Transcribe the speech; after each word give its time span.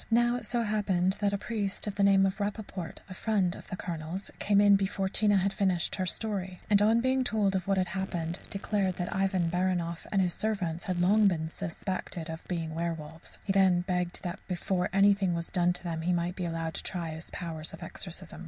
Now 0.09 0.37
it 0.37 0.47
so 0.47 0.63
happened 0.63 1.17
that 1.19 1.31
a 1.31 1.37
priest 1.37 1.85
of 1.85 1.93
the 1.93 2.01
name 2.01 2.25
of 2.25 2.39
Rappaport, 2.39 3.01
a 3.07 3.13
friend 3.13 3.55
of 3.55 3.67
the 3.67 3.75
Colonel's, 3.75 4.31
came 4.39 4.59
in 4.59 4.75
before 4.75 5.07
Tina 5.07 5.37
had 5.37 5.53
finished 5.53 5.97
her 5.97 6.07
story, 6.07 6.59
and 6.71 6.81
on 6.81 7.01
being 7.01 7.23
told 7.23 7.53
what 7.67 7.77
had 7.77 7.89
happened, 7.89 8.39
declared 8.49 8.95
that 8.95 9.15
Ivan 9.15 9.51
Baranoff 9.51 10.07
and 10.11 10.19
his 10.19 10.33
servants 10.33 10.85
had 10.85 10.99
long 10.99 11.27
been 11.27 11.51
suspected 11.51 12.31
of 12.31 12.47
being 12.47 12.73
werwolves. 12.73 13.37
He 13.45 13.53
then 13.53 13.81
begged 13.81 14.23
that 14.23 14.39
before 14.47 14.89
anything 14.91 15.35
was 15.35 15.51
done 15.51 15.71
to 15.73 15.83
them 15.83 16.01
he 16.01 16.13
might 16.13 16.35
be 16.35 16.45
allowed 16.45 16.73
to 16.73 16.81
try 16.83 17.11
his 17.11 17.29
powers 17.29 17.71
of 17.71 17.83
exorcism. 17.83 18.39